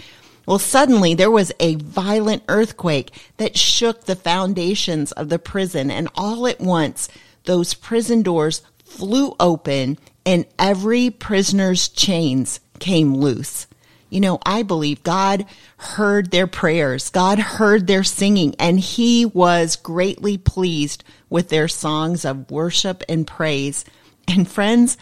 Well, 0.46 0.58
suddenly 0.58 1.14
there 1.14 1.30
was 1.30 1.52
a 1.60 1.76
violent 1.76 2.42
earthquake 2.48 3.12
that 3.36 3.56
shook 3.56 4.04
the 4.04 4.16
foundations 4.16 5.12
of 5.12 5.28
the 5.28 5.38
prison, 5.38 5.90
and 5.90 6.08
all 6.14 6.46
at 6.46 6.60
once 6.60 7.08
those 7.44 7.74
prison 7.74 8.22
doors 8.22 8.62
flew 8.84 9.34
open 9.38 9.98
and 10.26 10.44
every 10.58 11.10
prisoner's 11.10 11.88
chains 11.88 12.60
came 12.78 13.14
loose. 13.14 13.66
You 14.10 14.20
know, 14.20 14.40
I 14.44 14.64
believe 14.64 15.04
God 15.04 15.46
heard 15.76 16.30
their 16.30 16.48
prayers. 16.48 17.10
God 17.10 17.38
heard 17.38 17.86
their 17.86 18.02
singing 18.02 18.56
and 18.58 18.80
he 18.80 19.24
was 19.24 19.76
greatly 19.76 20.36
pleased 20.36 21.04
with 21.28 21.48
their 21.48 21.68
songs 21.68 22.24
of 22.24 22.50
worship 22.50 23.04
and 23.08 23.26
praise. 23.26 23.84
And 24.26 24.48
friends, 24.48 24.96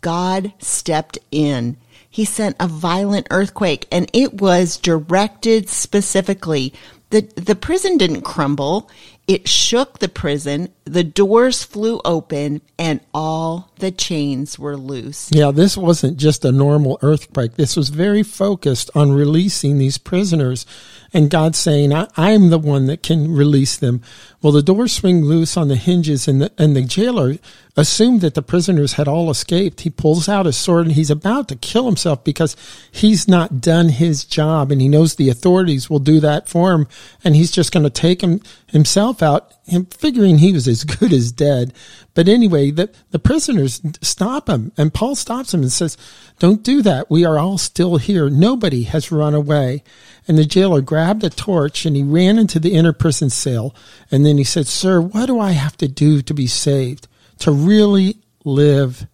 God 0.00 0.52
stepped 0.58 1.18
in 1.30 1.76
he 2.16 2.24
sent 2.24 2.56
a 2.58 2.66
violent 2.66 3.26
earthquake 3.30 3.86
and 3.92 4.10
it 4.14 4.40
was 4.40 4.78
directed 4.78 5.68
specifically. 5.68 6.72
The, 7.10 7.30
the 7.36 7.54
prison 7.54 7.98
didn't 7.98 8.22
crumble. 8.22 8.90
It 9.26 9.48
shook 9.48 9.98
the 9.98 10.08
prison. 10.08 10.72
The 10.84 11.02
doors 11.02 11.64
flew 11.64 12.00
open 12.04 12.60
and 12.78 13.00
all 13.12 13.72
the 13.80 13.90
chains 13.90 14.56
were 14.56 14.76
loose. 14.76 15.30
Yeah, 15.32 15.50
this 15.50 15.76
wasn't 15.76 16.16
just 16.16 16.44
a 16.44 16.52
normal 16.52 16.98
earthquake. 17.02 17.54
This 17.54 17.76
was 17.76 17.88
very 17.88 18.22
focused 18.22 18.88
on 18.94 19.10
releasing 19.10 19.78
these 19.78 19.98
prisoners 19.98 20.64
and 21.12 21.30
God 21.30 21.56
saying, 21.56 21.92
I, 21.92 22.08
am 22.16 22.50
the 22.50 22.58
one 22.58 22.86
that 22.86 23.02
can 23.02 23.32
release 23.32 23.76
them. 23.76 24.00
Well, 24.42 24.52
the 24.52 24.62
doors 24.62 24.92
swing 24.92 25.24
loose 25.24 25.56
on 25.56 25.68
the 25.68 25.76
hinges 25.76 26.28
and 26.28 26.42
the, 26.42 26.52
and 26.56 26.76
the 26.76 26.82
jailer 26.82 27.36
assumed 27.76 28.20
that 28.20 28.34
the 28.34 28.42
prisoners 28.42 28.94
had 28.94 29.08
all 29.08 29.30
escaped. 29.30 29.80
He 29.80 29.90
pulls 29.90 30.28
out 30.28 30.46
his 30.46 30.56
sword 30.56 30.86
and 30.86 30.94
he's 30.94 31.10
about 31.10 31.48
to 31.48 31.56
kill 31.56 31.86
himself 31.86 32.22
because 32.22 32.56
he's 32.90 33.28
not 33.28 33.60
done 33.60 33.88
his 33.88 34.24
job 34.24 34.70
and 34.70 34.80
he 34.80 34.88
knows 34.88 35.14
the 35.14 35.30
authorities 35.30 35.90
will 35.90 35.98
do 35.98 36.20
that 36.20 36.48
for 36.48 36.72
him 36.72 36.86
and 37.24 37.34
he's 37.36 37.50
just 37.50 37.72
going 37.72 37.84
to 37.84 37.90
take 37.90 38.22
him 38.22 38.40
himself 38.66 39.15
out, 39.22 39.52
him 39.64 39.86
figuring 39.86 40.38
he 40.38 40.52
was 40.52 40.68
as 40.68 40.84
good 40.84 41.12
as 41.12 41.32
dead. 41.32 41.72
But 42.14 42.28
anyway, 42.28 42.70
the, 42.70 42.90
the 43.10 43.18
prisoners 43.18 43.80
stop 44.00 44.48
him 44.48 44.72
and 44.76 44.94
Paul 44.94 45.14
stops 45.14 45.52
him 45.52 45.62
and 45.62 45.72
says, 45.72 45.96
don't 46.38 46.62
do 46.62 46.82
that. 46.82 47.10
We 47.10 47.24
are 47.24 47.38
all 47.38 47.58
still 47.58 47.96
here. 47.96 48.28
Nobody 48.30 48.84
has 48.84 49.12
run 49.12 49.34
away. 49.34 49.82
And 50.28 50.36
the 50.36 50.44
jailer 50.44 50.80
grabbed 50.80 51.24
a 51.24 51.30
torch 51.30 51.86
and 51.86 51.96
he 51.96 52.02
ran 52.02 52.38
into 52.38 52.58
the 52.58 52.74
inner 52.74 52.92
prison 52.92 53.30
cell. 53.30 53.74
And 54.10 54.24
then 54.24 54.38
he 54.38 54.44
said, 54.44 54.66
sir, 54.66 55.00
what 55.00 55.26
do 55.26 55.38
I 55.38 55.52
have 55.52 55.76
to 55.78 55.88
do 55.88 56.22
to 56.22 56.34
be 56.34 56.46
saved? 56.46 57.08
To 57.40 57.52
really 57.52 58.18
live? 58.44 59.06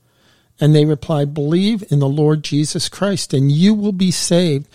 And 0.60 0.74
they 0.74 0.84
replied, 0.84 1.34
believe 1.34 1.84
in 1.90 1.98
the 1.98 2.08
Lord 2.08 2.44
Jesus 2.44 2.88
Christ 2.88 3.34
and 3.34 3.50
you 3.50 3.74
will 3.74 3.92
be 3.92 4.10
saved 4.10 4.68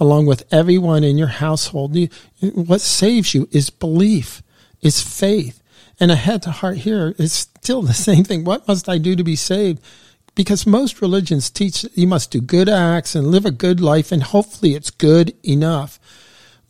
along 0.00 0.26
with 0.26 0.44
everyone 0.52 1.04
in 1.04 1.18
your 1.18 1.28
household. 1.28 1.96
What 2.40 2.80
saves 2.80 3.34
you 3.34 3.48
is 3.52 3.70
belief, 3.70 4.42
is 4.84 5.02
faith. 5.02 5.60
And 5.98 6.10
a 6.10 6.16
head 6.16 6.42
to 6.42 6.50
heart 6.50 6.78
here 6.78 7.14
is 7.18 7.32
still 7.32 7.82
the 7.82 7.94
same 8.08 8.22
thing. 8.22 8.44
What 8.44 8.68
must 8.68 8.88
I 8.88 8.98
do 8.98 9.16
to 9.16 9.24
be 9.24 9.36
saved? 9.36 9.82
Because 10.36 10.66
most 10.66 11.00
religions 11.00 11.50
teach 11.50 11.86
you 11.94 12.06
must 12.06 12.30
do 12.30 12.40
good 12.40 12.68
acts 12.68 13.14
and 13.14 13.28
live 13.28 13.46
a 13.46 13.52
good 13.52 13.80
life, 13.80 14.10
and 14.10 14.22
hopefully 14.22 14.74
it's 14.74 14.90
good 14.90 15.32
enough. 15.44 16.00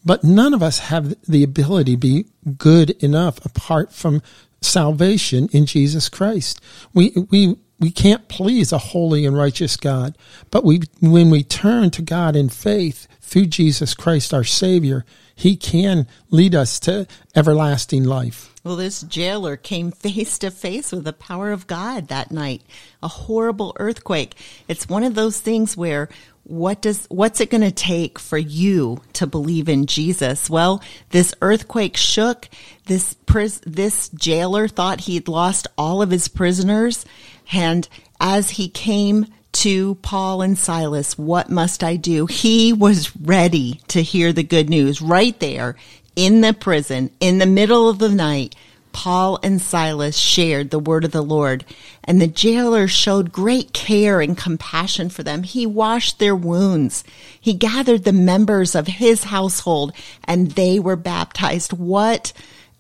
But 0.05 0.23
none 0.23 0.53
of 0.53 0.63
us 0.63 0.81
have 0.81 1.15
the 1.23 1.43
ability 1.43 1.93
to 1.93 1.99
be 1.99 2.27
good 2.59 2.91
enough 3.03 3.43
apart 3.45 3.91
from 3.91 4.21
salvation 4.61 5.49
in 5.53 5.65
Jesus 5.65 6.11
Christ. 6.11 6.61
We, 6.93 7.13
we 7.31 7.57
we 7.81 7.91
can't 7.91 8.29
please 8.29 8.73
a 8.73 8.79
holy 8.79 9.27
and 9.27 9.37
righteous 9.37 9.77
God. 9.77 10.17
But 10.51 10.65
we, 10.65 10.83
when 11.01 11.31
we 11.31 11.43
turn 11.43 11.91
to 11.91 12.03
God 12.03 12.37
in 12.37 12.49
faith 12.49 13.07
through 13.21 13.47
Jesus 13.47 13.95
Christ, 13.95 14.33
our 14.33 14.45
Savior, 14.45 15.05
He 15.35 15.57
can 15.57 16.07
lead 16.31 16.55
us 16.55 16.79
to 16.81 17.07
everlasting 17.35 18.05
life. 18.05 18.53
Well, 18.63 18.77
this 18.77 19.03
jailer 19.03 19.57
came 19.57 19.91
face 19.93 20.39
to 20.39 20.51
face 20.51 20.93
with 20.93 21.05
the 21.05 21.13
power 21.13 21.53
of 21.53 21.67
God 21.67 22.09
that 22.09 22.31
night. 22.31 22.63
A 23.03 23.09
horrible 23.09 23.77
earthquake. 23.79 24.35
It's 24.69 24.89
one 24.89 25.05
of 25.05 25.15
those 25.15 25.41
things 25.41 25.77
where 25.77 26.09
what 26.45 26.83
does 26.83 27.07
what's 27.09 27.41
it 27.41 27.51
going 27.51 27.63
to 27.63 27.71
take 27.71 28.19
for 28.19 28.37
you 28.37 29.01
to 29.15 29.27
believe 29.27 29.69
in 29.69 29.87
Jesus? 29.87 30.51
Well, 30.51 30.83
this 31.11 31.35
earthquake 31.41 31.97
shook. 31.97 32.49
This 32.87 33.15
pris- 33.15 33.63
this 33.65 34.11
jailer 34.11 34.69
thought 34.69 35.01
he'd 35.01 35.27
lost 35.27 35.67
all 35.79 36.03
of 36.03 36.11
his 36.11 36.29
prisoners, 36.29 37.07
and 37.53 37.89
as 38.21 38.51
he 38.51 38.69
came 38.69 39.27
to 39.53 39.95
Paul 39.97 40.43
and 40.43 40.59
Silas, 40.59 41.17
what 41.17 41.49
must 41.49 41.85
I 41.85 41.97
do? 41.97 42.27
He 42.27 42.73
was 42.73 43.17
ready 43.17 43.81
to 43.89 44.03
hear 44.03 44.33
the 44.33 44.43
good 44.43 44.69
news 44.69 45.01
right 45.01 45.39
there 45.39 45.77
in 46.17 46.41
the 46.41 46.53
prison 46.53 47.11
in 47.21 47.39
the 47.39 47.47
middle 47.47 47.89
of 47.89 47.99
the 47.99 48.09
night. 48.09 48.55
Paul 48.93 49.41
and 49.43 49.61
Silas 49.61 50.17
shared 50.17 50.71
the 50.71 50.79
word 50.79 51.05
of 51.05 51.11
the 51.11 51.23
Lord, 51.23 51.65
and 52.05 52.21
the 52.21 52.29
jailer 52.29 52.87
showed 52.87 53.33
great 53.33 53.73
care 53.73 54.21
and 54.21 54.39
compassion 54.39 55.09
for 55.09 55.25
them. 55.25 55.43
He 55.43 55.67
washed 55.67 56.21
their 56.21 56.37
wounds. 56.37 57.03
He 57.41 57.55
gathered 57.55 58.05
the 58.05 58.13
members 58.13 58.77
of 58.77 58.87
his 58.87 59.25
household, 59.25 59.93
and 60.25 60.53
they 60.53 60.79
were 60.79 60.95
baptized. 60.95 61.73
What 61.73 62.33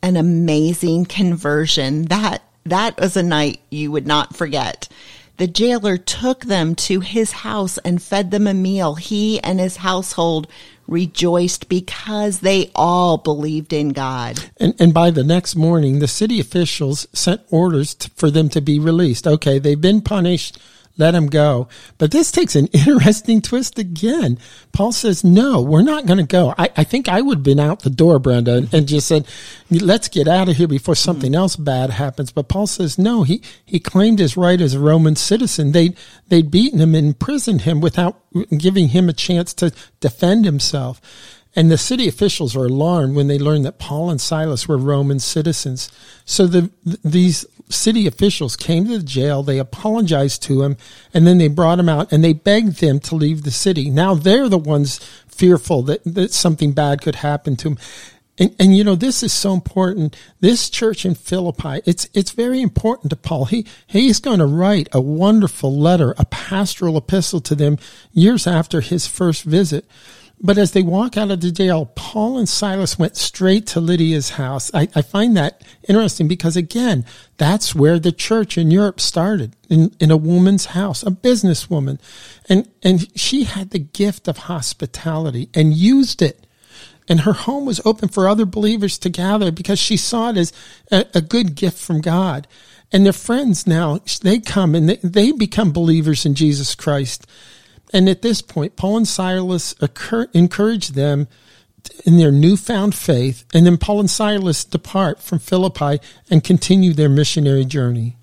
an 0.02 0.16
amazing 0.16 1.06
conversion. 1.06 2.04
That, 2.04 2.42
that 2.64 2.98
was 2.98 3.16
a 3.16 3.22
night 3.22 3.60
you 3.70 3.92
would 3.92 4.06
not 4.06 4.36
forget. 4.36 4.88
The 5.36 5.46
jailer 5.48 5.96
took 5.96 6.44
them 6.44 6.76
to 6.76 7.00
his 7.00 7.32
house 7.32 7.78
and 7.78 8.00
fed 8.00 8.30
them 8.30 8.46
a 8.46 8.54
meal. 8.54 8.94
He 8.94 9.40
and 9.40 9.58
his 9.58 9.78
household 9.78 10.46
rejoiced 10.86 11.68
because 11.68 12.40
they 12.40 12.70
all 12.74 13.16
believed 13.16 13.72
in 13.72 13.88
God. 13.88 14.38
And, 14.58 14.74
and 14.78 14.94
by 14.94 15.10
the 15.10 15.24
next 15.24 15.56
morning, 15.56 15.98
the 15.98 16.06
city 16.06 16.38
officials 16.38 17.08
sent 17.12 17.40
orders 17.50 17.94
to, 17.94 18.10
for 18.10 18.30
them 18.30 18.48
to 18.50 18.60
be 18.60 18.78
released. 18.78 19.26
Okay, 19.26 19.58
they've 19.58 19.80
been 19.80 20.02
punished 20.02 20.58
let 20.96 21.14
him 21.14 21.26
go. 21.26 21.68
But 21.98 22.12
this 22.12 22.30
takes 22.30 22.54
an 22.54 22.66
interesting 22.72 23.40
twist 23.40 23.78
again. 23.78 24.38
Paul 24.72 24.92
says, 24.92 25.24
no, 25.24 25.60
we're 25.60 25.82
not 25.82 26.06
going 26.06 26.18
to 26.18 26.24
go. 26.24 26.54
I, 26.56 26.70
I, 26.76 26.84
think 26.84 27.08
I 27.08 27.20
would 27.20 27.38
have 27.38 27.44
been 27.44 27.60
out 27.60 27.80
the 27.80 27.90
door, 27.90 28.18
Brenda, 28.18 28.54
and, 28.54 28.74
and 28.74 28.88
just 28.88 29.08
said, 29.08 29.26
let's 29.70 30.08
get 30.08 30.28
out 30.28 30.48
of 30.48 30.56
here 30.56 30.68
before 30.68 30.94
something 30.94 31.32
mm-hmm. 31.32 31.40
else 31.40 31.56
bad 31.56 31.90
happens. 31.90 32.30
But 32.32 32.48
Paul 32.48 32.66
says, 32.66 32.98
no, 32.98 33.22
he, 33.22 33.42
he 33.64 33.80
claimed 33.80 34.18
his 34.18 34.36
right 34.36 34.60
as 34.60 34.74
a 34.74 34.80
Roman 34.80 35.16
citizen. 35.16 35.72
They, 35.72 35.94
they'd 36.28 36.50
beaten 36.50 36.80
him 36.80 36.94
and 36.94 37.08
imprisoned 37.08 37.62
him 37.62 37.80
without 37.80 38.20
giving 38.56 38.88
him 38.88 39.08
a 39.08 39.12
chance 39.12 39.52
to 39.54 39.72
defend 40.00 40.44
himself. 40.44 41.00
And 41.56 41.70
the 41.70 41.78
city 41.78 42.08
officials 42.08 42.56
are 42.56 42.66
alarmed 42.66 43.14
when 43.14 43.28
they 43.28 43.38
learn 43.38 43.62
that 43.62 43.78
Paul 43.78 44.10
and 44.10 44.20
Silas 44.20 44.66
were 44.66 44.76
Roman 44.76 45.20
citizens. 45.20 45.90
So 46.24 46.46
the, 46.46 46.70
these 47.04 47.46
city 47.68 48.06
officials 48.06 48.56
came 48.56 48.84
to 48.86 48.98
the 48.98 49.04
jail, 49.04 49.42
they 49.42 49.58
apologized 49.58 50.42
to 50.44 50.62
him, 50.62 50.76
and 51.12 51.26
then 51.26 51.38
they 51.38 51.48
brought 51.48 51.78
him 51.78 51.88
out 51.88 52.12
and 52.12 52.22
they 52.22 52.32
begged 52.32 52.80
them 52.80 53.00
to 53.00 53.14
leave 53.14 53.42
the 53.42 53.50
city. 53.50 53.90
Now 53.90 54.14
they're 54.14 54.48
the 54.48 54.58
ones 54.58 54.98
fearful 55.26 55.82
that, 55.82 56.02
that 56.04 56.32
something 56.32 56.72
bad 56.72 57.02
could 57.02 57.16
happen 57.16 57.56
to 57.56 57.70
him. 57.70 57.78
And, 58.36 58.54
and 58.58 58.76
you 58.76 58.82
know 58.82 58.96
this 58.96 59.22
is 59.22 59.32
so 59.32 59.52
important. 59.52 60.16
This 60.40 60.68
church 60.68 61.06
in 61.06 61.14
Philippi, 61.14 61.82
it's 61.86 62.08
it's 62.14 62.32
very 62.32 62.60
important 62.60 63.10
to 63.10 63.16
Paul. 63.16 63.44
He 63.44 63.64
he's 63.86 64.18
going 64.18 64.40
to 64.40 64.46
write 64.46 64.88
a 64.90 65.00
wonderful 65.00 65.78
letter, 65.78 66.14
a 66.18 66.24
pastoral 66.24 66.96
epistle 66.96 67.40
to 67.42 67.54
them 67.54 67.78
years 68.12 68.48
after 68.48 68.80
his 68.80 69.06
first 69.06 69.44
visit. 69.44 69.86
But 70.44 70.58
as 70.58 70.72
they 70.72 70.82
walk 70.82 71.16
out 71.16 71.30
of 71.30 71.40
the 71.40 71.50
jail, 71.50 71.90
Paul 71.94 72.36
and 72.36 72.46
Silas 72.46 72.98
went 72.98 73.16
straight 73.16 73.66
to 73.68 73.80
Lydia's 73.80 74.30
house. 74.30 74.70
I, 74.74 74.88
I, 74.94 75.00
find 75.00 75.34
that 75.38 75.62
interesting 75.88 76.28
because 76.28 76.54
again, 76.54 77.06
that's 77.38 77.74
where 77.74 77.98
the 77.98 78.12
church 78.12 78.58
in 78.58 78.70
Europe 78.70 79.00
started, 79.00 79.56
in, 79.70 79.96
in 79.98 80.10
a 80.10 80.18
woman's 80.18 80.66
house, 80.66 81.02
a 81.02 81.06
businesswoman. 81.06 81.98
And, 82.46 82.68
and 82.82 83.18
she 83.18 83.44
had 83.44 83.70
the 83.70 83.78
gift 83.78 84.28
of 84.28 84.36
hospitality 84.36 85.48
and 85.54 85.72
used 85.72 86.20
it. 86.20 86.46
And 87.08 87.20
her 87.20 87.32
home 87.32 87.64
was 87.64 87.80
open 87.86 88.10
for 88.10 88.28
other 88.28 88.44
believers 88.44 88.98
to 88.98 89.08
gather 89.08 89.50
because 89.50 89.78
she 89.78 89.96
saw 89.96 90.28
it 90.28 90.36
as 90.36 90.52
a, 90.92 91.06
a 91.14 91.22
good 91.22 91.54
gift 91.54 91.78
from 91.78 92.02
God. 92.02 92.46
And 92.92 93.06
their 93.06 93.14
friends 93.14 93.66
now, 93.66 94.00
they 94.20 94.40
come 94.40 94.74
and 94.74 94.90
they, 94.90 94.96
they 94.96 95.32
become 95.32 95.72
believers 95.72 96.26
in 96.26 96.34
Jesus 96.34 96.74
Christ. 96.74 97.26
And 97.94 98.08
at 98.08 98.22
this 98.22 98.42
point, 98.42 98.74
Paul 98.74 98.96
and 98.96 99.08
Silas 99.08 99.76
occur, 99.80 100.26
encourage 100.34 100.88
them 100.90 101.28
in 102.04 102.16
their 102.16 102.32
newfound 102.32 102.92
faith, 102.92 103.44
and 103.54 103.64
then 103.64 103.78
Paul 103.78 104.00
and 104.00 104.10
Silas 104.10 104.64
depart 104.64 105.22
from 105.22 105.38
Philippi 105.38 106.00
and 106.28 106.42
continue 106.42 106.92
their 106.92 107.08
missionary 107.08 107.64
journey. 107.64 108.16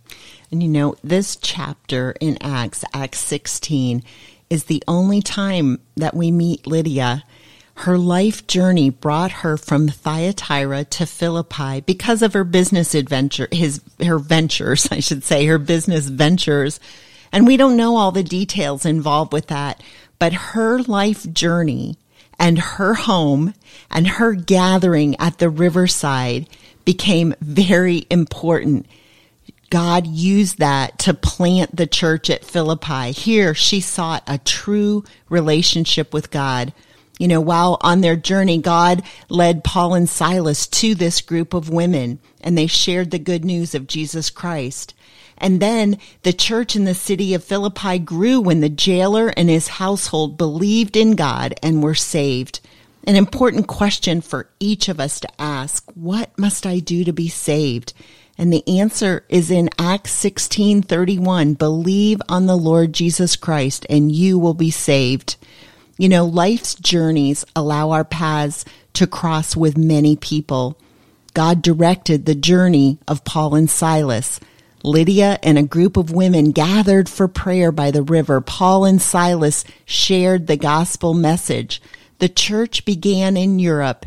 And 0.52 0.62
you 0.62 0.68
know, 0.68 0.96
this 1.02 1.38
chapter 1.38 2.14
in 2.20 2.38
Acts, 2.42 2.84
Acts 2.94 3.20
16, 3.20 4.04
is 4.50 4.66
the 4.66 4.84
only 4.90 5.22
time 5.22 5.80
that 5.96 6.14
we 6.14 6.32
meet 6.32 6.68
Lydia. 6.68 7.24
Her 7.76 7.98
life 7.98 8.46
journey 8.48 8.90
brought 8.90 9.32
her 9.32 9.56
from 9.56 9.88
Thyatira 9.88 10.84
to 10.84 11.06
Philippi 11.06 11.80
because 11.80 12.22
of 12.22 12.34
her 12.34 12.44
business 12.44 12.94
adventure, 12.94 13.48
his, 13.54 13.80
her 14.04 14.20
ventures, 14.20 14.90
I 14.92 15.00
should 15.00 15.24
say, 15.24 15.46
her 15.46 15.58
business 15.58 16.10
ventures 16.10 16.82
and 17.32 17.48
we 17.48 17.58
don't 17.58 17.78
know 17.78 17.96
all 17.96 18.12
the 18.12 18.24
details 18.24 18.86
involved 18.86 19.34
with 19.34 19.48
that, 19.48 19.82
but 20.20 20.34
her 20.34 20.80
life 20.80 21.32
journey 21.32 21.98
and 22.39 22.58
her 22.58 22.94
home 22.94 23.54
and 23.89 24.08
her 24.08 24.34
gathering 24.34 25.15
at 25.20 25.38
the 25.38 25.50
riverside 25.50 26.48
became 26.86 27.36
very 27.41 28.06
important. 28.10 28.86
God 29.70 30.06
used 30.06 30.58
that 30.58 31.00
to 31.00 31.13
plant 31.13 31.76
the 31.76 31.88
church 31.88 32.30
at 32.30 32.44
Philippi. 32.44 33.12
Here, 33.12 33.54
she 33.54 33.80
sought 33.80 34.24
a 34.28 34.38
true 34.39 35.04
relationship 35.30 36.13
with 36.13 36.30
God. 36.30 36.74
You 37.17 37.28
know, 37.28 37.39
while 37.39 37.78
on 37.82 38.02
their 38.02 38.15
journey, 38.15 38.58
God 38.58 39.04
led 39.30 39.63
Paul 39.63 39.94
and 39.94 40.10
Silas 40.10 40.67
to 40.67 40.94
this 40.96 41.22
group 41.22 41.54
of 41.54 41.70
women 41.70 42.20
and 42.41 42.58
they 42.58 42.67
shared 42.67 43.12
the 43.12 43.20
good 43.20 43.46
news 43.46 43.74
of 43.76 43.88
Jesus 43.88 44.30
Christ. 44.30 44.94
And 45.41 45.60
then 45.60 45.97
the 46.21 46.34
church 46.34 46.75
in 46.75 46.86
the 46.86 46.93
city 46.93 47.34
of 47.34 47.43
Philippi 47.43 47.97
grew 47.97 48.39
when 48.39 48.62
the 48.62 48.69
jailer 48.69 49.30
and 49.30 49.49
his 49.49 49.67
household 49.67 50.38
believed 50.38 50.95
in 50.95 51.15
God 51.15 51.56
and 51.63 51.82
were 51.82 51.95
saved. 51.95 52.60
An 53.06 53.15
important 53.15 53.67
question 53.67 54.21
for 54.21 54.47
each 54.60 54.88
of 54.88 54.99
us 54.99 55.19
to 55.19 55.41
ask, 55.41 55.91
what 55.95 56.38
must 56.38 56.67
I 56.67 56.77
do 56.77 57.04
to 57.04 57.12
be 57.12 57.27
saved? 57.27 57.93
And 58.38 58.54
the 58.54 58.67
answer 58.67 59.25
is 59.30 59.49
in 59.49 59.71
Acts 59.80 60.12
16:31, 60.13 61.58
believe 61.58 62.21
on 62.30 62.45
the 62.45 62.58
Lord 62.58 62.93
Jesus 62.93 63.36
Christ 63.36 63.88
and 63.89 64.12
you 64.12 64.38
will 64.38 64.54
be 64.54 64.71
saved. 64.71 65.38
You 65.97 66.08
know, 66.08 66.25
life's 66.25 66.75
journeys 66.75 67.43
allow 67.56 67.89
our 67.89 68.06
paths 68.06 68.63
to 68.93 69.08
cross 69.08 69.56
with 69.56 69.75
many 69.75 70.15
people. 70.15 70.77
God 71.34 71.63
directed 71.63 72.25
the 72.25 72.36
journey 72.36 72.99
of 73.08 73.23
Paul 73.23 73.56
and 73.56 73.69
Silas. 73.69 74.39
Lydia 74.84 75.39
and 75.44 75.58
a 75.58 75.63
group 75.63 75.98
of 75.98 76.12
women 76.12 76.52
gathered 76.52 77.08
for 77.08 77.28
prayer 77.28 77.72
by 77.72 77.91
the 77.91 78.04
river. 78.04 78.41
Paul 78.41 78.86
and 78.86 79.02
Silas 79.02 79.63
shared 79.86 80.48
the 80.48 80.58
gospel 80.58 81.13
message. 81.13 81.82
The 82.20 82.30
church 82.30 82.86
began 82.86 83.38
in 83.38 83.60
Europe, 83.60 84.06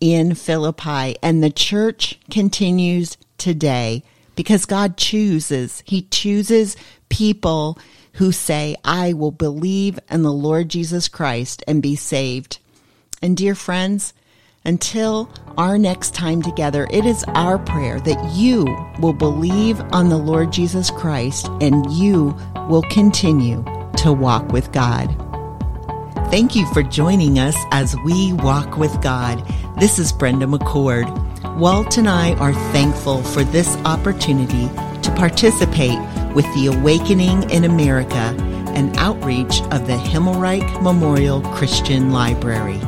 in 0.00 0.34
Philippi, 0.34 1.16
and 1.22 1.42
the 1.42 1.50
church 1.50 2.18
continues 2.30 3.16
today 3.38 4.02
because 4.36 4.66
God 4.66 4.96
chooses. 4.96 5.82
He 5.86 6.02
chooses 6.02 6.76
people 7.08 7.78
who 8.14 8.32
say, 8.32 8.76
I 8.84 9.12
will 9.12 9.32
believe 9.32 9.98
in 10.10 10.22
the 10.22 10.32
Lord 10.32 10.68
Jesus 10.68 11.08
Christ 11.08 11.62
and 11.66 11.82
be 11.82 11.96
saved. 11.96 12.58
And 13.20 13.36
dear 13.36 13.54
friends, 13.54 14.12
until 14.64 15.28
our 15.58 15.78
next 15.78 16.14
time 16.14 16.42
together, 16.42 16.86
it 16.90 17.04
is 17.04 17.24
our 17.28 17.58
prayer 17.58 18.00
that 18.00 18.32
you 18.32 18.64
will 18.98 19.12
believe 19.12 19.80
on 19.92 20.08
the 20.08 20.16
Lord 20.16 20.52
Jesus 20.52 20.90
Christ 20.90 21.48
and 21.60 21.90
you 21.92 22.36
will 22.68 22.82
continue 22.82 23.64
to 23.98 24.12
walk 24.12 24.48
with 24.52 24.72
God. 24.72 25.14
Thank 26.30 26.56
you 26.56 26.66
for 26.72 26.82
joining 26.82 27.38
us 27.38 27.56
as 27.70 27.94
we 28.04 28.32
walk 28.32 28.78
with 28.78 29.00
God. 29.02 29.44
This 29.78 29.98
is 29.98 30.12
Brenda 30.12 30.46
McCord. 30.46 31.06
Walt 31.58 31.98
and 31.98 32.08
I 32.08 32.34
are 32.34 32.54
thankful 32.72 33.22
for 33.22 33.44
this 33.44 33.76
opportunity 33.84 34.68
to 35.02 35.14
participate 35.16 35.98
with 36.34 36.46
the 36.54 36.66
Awakening 36.66 37.48
in 37.50 37.64
America, 37.64 38.34
an 38.74 38.96
outreach 38.96 39.60
of 39.70 39.86
the 39.86 39.92
Himmelreich 39.92 40.82
Memorial 40.82 41.42
Christian 41.52 42.10
Library. 42.10 42.80